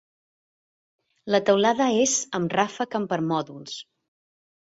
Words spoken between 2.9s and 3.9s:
amb permòdols.